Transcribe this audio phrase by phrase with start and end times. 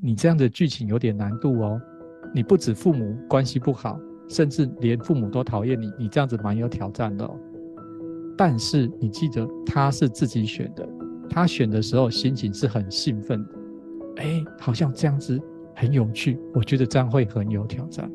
[0.00, 1.80] 你这样的剧情有点难度哦。
[2.34, 7.36] 你不止父母关系不好，甚至连父母都讨厌你，你这样子蛮有挑战的哦。
[8.36, 10.88] 但是你记得他是自己选的，
[11.28, 13.50] 他选的时候心情是很兴奋的，
[14.16, 15.38] 哎，好像这样子
[15.76, 18.10] 很有趣，我觉得这样会很有挑战。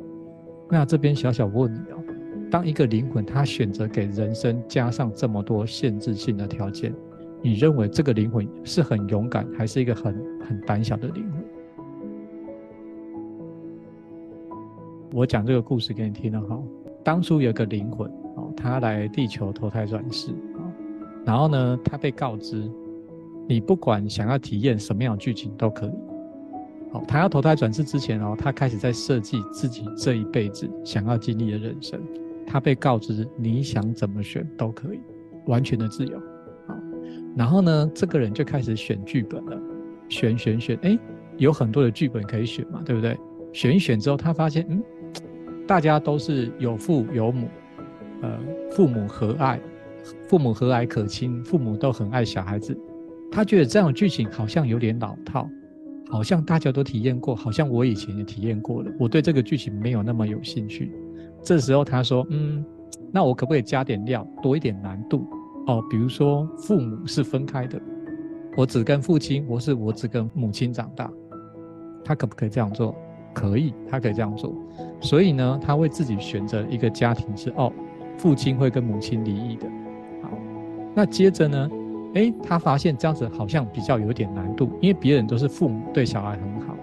[0.70, 2.04] 那这边小小问你哦，
[2.50, 6.92] 当一个灵魂他选择给人生加上这么多限制性的条件，
[7.44, 11.37] 你认为这个灵魂是很勇敢，还是一个很很胆小的灵魂？
[15.12, 16.62] 我讲这个故事给你听了哈。
[17.04, 20.60] 当初有个灵魂哦，他来地球投胎转世啊，
[21.26, 22.70] 然后呢，他被告知，
[23.48, 25.94] 你不管想要体验什么样的剧情都可以。
[26.92, 32.02] 好，他要投胎转世之前哦，他开始在设计自己这一辈子想要经历的人生。
[32.46, 35.00] 他被告知，你想怎么选都可以，
[35.46, 36.18] 完全的自由。
[36.68, 36.76] 好，
[37.36, 39.58] 然后呢，这个人就开始选剧本了，
[40.10, 41.00] 选选选，哎，
[41.38, 43.18] 有很多的剧本可以选嘛，对不对？
[43.54, 44.84] 选一选之后，他发现，嗯。
[45.68, 47.48] 大家都是有父有母，
[48.22, 48.40] 呃，
[48.72, 49.60] 父母和蔼，
[50.30, 52.76] 父母和蔼可亲，父母都很爱小孩子。
[53.30, 55.48] 他觉得这样的剧情好像有点老套，
[56.10, 58.90] 好像大家都体验过，好像我以前也体验过了。
[58.98, 60.90] 我对这个剧情没有那么有兴趣。
[61.44, 62.64] 这时候他说：“嗯，
[63.12, 65.28] 那我可不可以加点料，多一点难度？
[65.68, 67.78] 哦，比如说父母是分开的，
[68.56, 71.12] 我只跟父亲，我是我只跟母亲长大，
[72.06, 72.96] 他可不可以这样做？”
[73.34, 74.52] 可以，他可以这样做，
[75.00, 77.72] 所以呢，他会自己选择一个家庭是哦，
[78.18, 79.68] 父亲会跟母亲离异的。
[80.24, 80.30] 好，
[80.96, 81.70] 那接着呢，
[82.16, 86.76] 哎，他发现这样子好像比较有点难度，因为别人都是父母对小孩很好，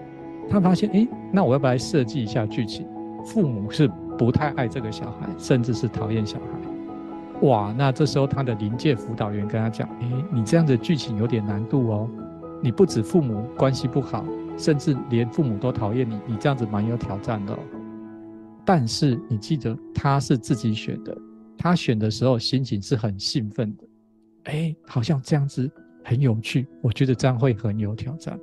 [0.49, 2.87] 他发现哎，那我要不要来设计一下剧情？
[3.25, 7.47] 父母是不太爱这个小孩，甚至是讨厌小孩。
[7.47, 12.09] 哇，那这时候他的临界辅导员跟他讲，哎，你这样的剧情有点难度哦，
[12.61, 14.23] 你不止父母关系不好。
[14.57, 17.51] 甚至连父母都讨厌你，你这样子蛮有挑战的。
[17.51, 17.57] 哦。
[18.65, 21.15] 但是你记得他是自己选的，
[21.57, 23.83] 他选的时候心情是很兴奋的，
[24.45, 25.69] 哎，好像这样子
[26.03, 28.39] 很有趣，我觉得这样会很有挑战。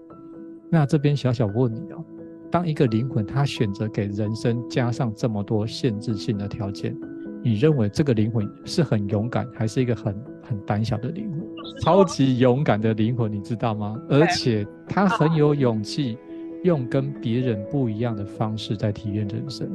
[0.70, 2.04] 那这边小小问你哦，
[2.50, 6.96] 当一个灵魂他选择给人生加上这么多限制性的条件。
[7.44, 11.40] 你认为这个灵魂是很勇敢，还是一个很很胆小的灵魂？
[11.80, 14.00] 超级勇敢的灵魂，你知道吗？
[14.08, 16.16] 而且他很有勇气，
[16.62, 19.68] 用跟别人不一样的方式在体验人生。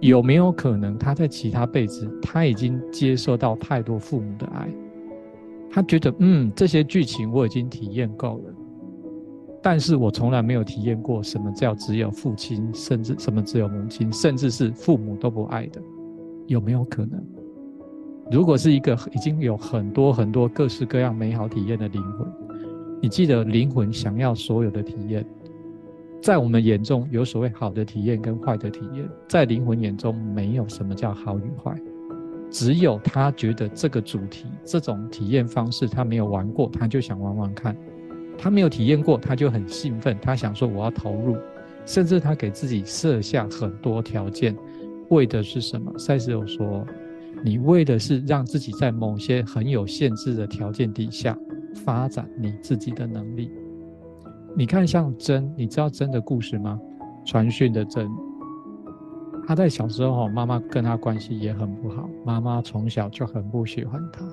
[0.00, 4.68] 有没有可能他在其他辈子他已经接受到太多父母的爱？
[5.70, 8.54] 他觉得，嗯，这些剧情我已经体验够了，
[9.62, 15.80] 但是我从来没有体验过什么叫只有父亲，甚至什么只有母亲，甚至是父母都不爱的。
[16.46, 17.22] 有没有可能？
[18.32, 22.26] 如果是一个已经有很多很多各式各样美好体验的灵魂，
[23.02, 25.24] 你记得灵魂想要所有的体验，
[26.22, 31.74] 在我们眼中有所谓好的体验跟坏的体验，在灵魂眼中没有什么叫好与坏，
[32.50, 37.74] 只有他觉得这个主题这种体验方式他没有玩过，他就想玩玩看；
[38.36, 41.36] 他没有体验过，他就很兴奋，他想说我要投入，
[41.86, 44.54] 甚至他给自己设下很多条件。
[45.08, 45.90] 为的是什么？
[45.98, 46.86] 赛斯有说，
[47.42, 51.36] 你为的是让自己在某些很有限制的条件底下
[51.84, 53.50] 发展你自己的能力。
[54.56, 56.78] 你看，像真，你知道真的故事吗？
[57.24, 58.10] 传讯的真，
[59.46, 64.24] 他在小时候，妈妈跟他关系也很不好，妈妈从小就很不喜欢他，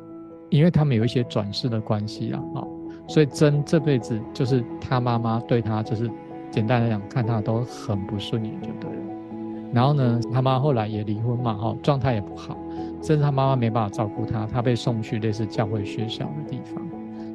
[0.50, 2.64] 因为他们有一些转世的关系啊，啊，
[3.08, 6.10] 所以真这辈子就是他妈妈对他，就是
[6.50, 8.98] 简单来讲，看他都很不顺眼，就对了。
[9.74, 12.58] 然后呢，他妈后来也离婚嘛，哈，状态也不好，
[13.02, 16.87] 甚至他妈妈没办法照顾他，他被送去类似教会学校的地方。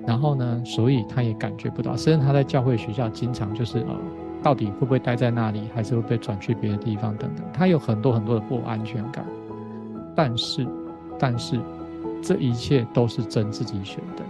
[0.06, 3.96] 然后呢，所以他也感觉不到，虽然他在教会学校经常就是呃，
[4.42, 9.24] 到底会不会待在那里，还是会被转去别的地方等等，他有很多很多的不安全感。
[10.14, 10.66] 但是，
[11.18, 11.58] 但是，
[12.22, 14.22] 这一切都是真自己选的。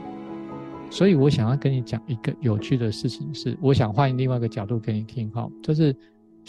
[0.90, 5.94] 所以我想要跟你讲一个有趣的事情，是我想换另外一个角度给你听，哈，就是。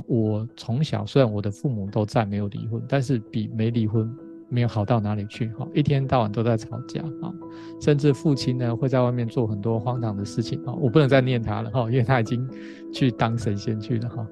[0.07, 4.11] 我从小虽然我的父母都在没有离婚，但是比没离婚
[4.49, 7.31] 没有好到哪里去哈，一天到晚都在吵架啊，
[7.79, 12.47] 甚至父亲呢会在外面做很多荒唐的事情啊，我不能再念他了哈， 因为他已经
[12.91, 14.27] 去当神仙去了哈。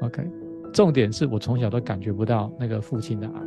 [0.00, 0.22] OK，
[0.72, 3.40] 重点是我从小都感觉不到那个父亲的爱，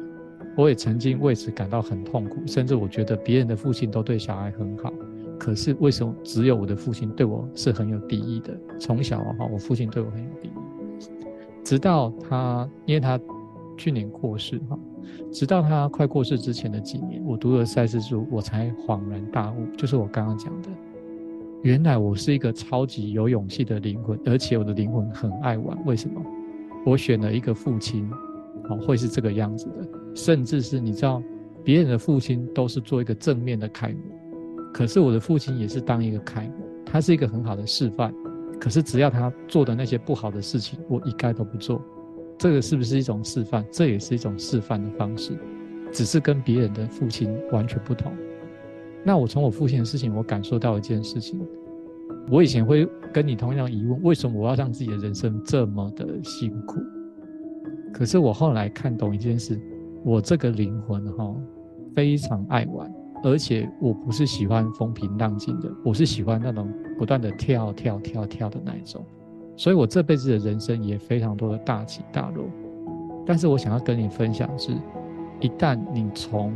[0.58, 4.92] 我也曾经为此感到很痛苦，甚至我觉得别人的父亲都对小孩很好，
[5.40, 8.58] 可是为什么只有我的父亲对我是很有敌意的？
[8.80, 10.52] 从小哈，我父亲对我很有敌意。
[11.64, 13.20] 直到他，因为他
[13.78, 14.78] 去年过世哈，
[15.32, 20.70] 直到他快过世之前的几年，我读了赛斯书，我才恍然大悟，就是我刚刚讲的，
[21.64, 25.78] 原来我是一个超级有勇气的灵魂，而且我的灵魂很爱玩。
[25.86, 26.22] 为什么？
[26.86, 28.10] 我选了一个父亲，
[28.70, 29.88] 哦，会是这个样子的。
[30.16, 31.22] 甚至是你知道，
[31.64, 34.00] 别人的父亲都是做一个正面的楷模，
[34.74, 36.54] 可是我的父亲也是当一个楷模，
[36.86, 38.14] 他是一个很好的示范。
[38.60, 41.82] 可是只要他做的那些不好的事情，我一概都不做。
[42.42, 43.64] 这个是不是一种示范？
[43.70, 45.38] 这也是一种示范的方式，
[45.92, 48.12] 只是跟别人的父亲完全不同。
[49.06, 51.40] 那我从我父亲的事情，我感受到一件事情。
[52.32, 56.80] 我以前会跟你同样疑问：为什么我要让自己的人生这么的辛苦？
[57.94, 59.62] 可是我后来看懂一件事：
[60.04, 61.36] 我这个灵魂哈，
[61.96, 62.92] 非常爱玩，
[63.24, 66.68] 而且我不是喜欢风平浪静的，我是喜欢那种
[66.98, 69.06] 不断的跳跳跳跳的那一种。
[69.56, 72.46] 所以我这辈子的人生也非常多的大起大落。
[73.26, 74.72] 但是我想要跟你分享是，
[75.40, 76.54] 一旦你从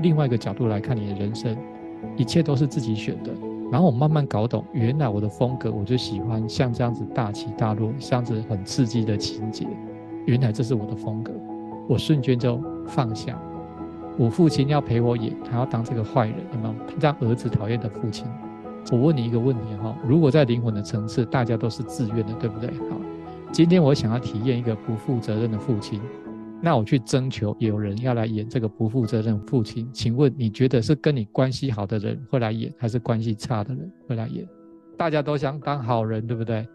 [0.00, 1.56] 另外一个角度来看你的人生。
[2.18, 3.32] 一切都是自己选的，
[3.72, 9.66] 然后我慢慢搞懂，原来我的风格，我就喜欢像这样子大起大落，这样子很刺激的情节。
[10.26, 11.32] 原来这是我的风格，
[11.88, 13.40] 我瞬间就放下。
[14.18, 16.74] 我父亲要陪我演，他要当这个坏人，有没有？
[17.00, 18.26] 让儿子讨厌的父亲。
[18.90, 22.68] 我问你一个问题哈，如果在灵魂的层次，大家都是自愿的，对不对？
[22.90, 23.00] 好，
[23.50, 26.00] 今天我想要体验一个不负责任的父亲。
[26.62, 34.46] 那我去征求有人要来演这个不负责任父亲，请问你觉得是跟你关系好的人会来演，还是关系差的人会来演？
[34.96, 36.66] 大家都想当好人，对不对？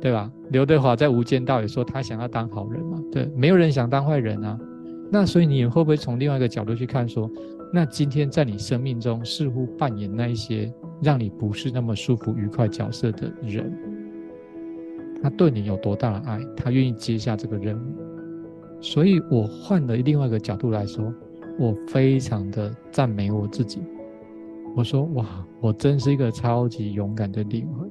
[0.00, 0.30] 对吧？
[0.50, 4.58] 刘德华在《无间道》也说他想要当好人嘛，对，没有人想当坏人啊。
[5.10, 7.30] 那所以你会不会从另外一个角度去看，说
[7.72, 13.72] 那今天在你生命中似乎扮演那一些让你不是那么舒服、愉快角色的人，
[15.22, 17.82] 他对你有多大的爱，他愿意接下这个任务？
[18.80, 21.12] 所以我换了另外一个角度来说，
[21.58, 23.80] 我非常的赞美我自己。
[24.76, 25.26] 我说：哇，
[25.60, 27.90] 我真是一个超级勇敢的灵魂，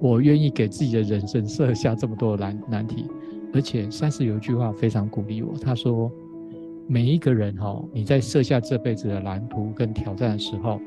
[0.00, 3.06] 我愿意给自己的人生设下这么多的难难题。
[3.54, 6.10] 而且三十有一句话非常鼓励我，他说：
[6.88, 10.80] 每一个人哈，你在设下这辈子的蓝图跟挑战的时候，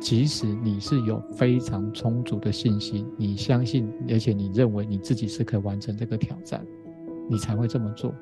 [0.00, 6.64] 即使你是有非常充足的信心，你相信，而且你认为你自己是可以完成这个挑战，
[7.28, 8.14] 你才会这么做。